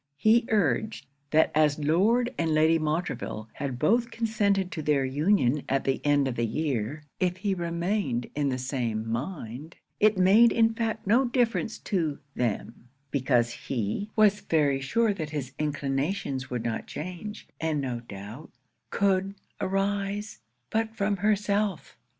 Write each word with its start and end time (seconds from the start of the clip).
He 0.17 0.47
urged, 0.49 1.05
that 1.29 1.51
as 1.53 1.77
Lord 1.77 2.33
and 2.35 2.55
Lady 2.55 2.79
Montreville 2.79 3.49
had 3.53 3.77
both 3.77 4.09
consented 4.09 4.71
to 4.71 4.81
their 4.81 5.05
union 5.05 5.61
at 5.69 5.83
the 5.83 6.03
end 6.03 6.27
of 6.27 6.33
the 6.37 6.45
year, 6.47 7.03
if 7.19 7.37
he 7.37 7.53
remained 7.53 8.27
in 8.33 8.49
the 8.49 8.57
same 8.57 9.07
mind, 9.07 9.75
it 9.99 10.17
made 10.17 10.51
in 10.51 10.73
fact 10.73 11.05
no 11.05 11.25
difference 11.25 11.77
to 11.77 12.17
them; 12.33 12.89
because 13.11 13.51
he 13.51 14.09
was 14.15 14.39
very 14.41 14.81
sure 14.81 15.13
that 15.13 15.29
his 15.29 15.53
inclinations 15.59 16.49
would 16.49 16.63
not 16.63 16.87
change, 16.87 17.47
and 17.59 17.79
no 17.79 17.99
doubt 17.99 18.49
could 18.89 19.35
arise 19.59 20.39
but 20.71 20.95
from 20.95 21.17
herself. 21.17 21.95